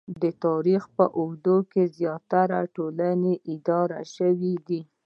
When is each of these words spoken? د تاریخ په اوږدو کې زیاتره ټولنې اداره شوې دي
د 0.21 0.23
تاریخ 0.45 0.83
په 0.97 1.05
اوږدو 1.17 1.57
کې 1.71 1.83
زیاتره 1.97 2.59
ټولنې 2.75 3.33
اداره 3.53 4.01
شوې 4.15 4.55
دي 4.67 4.81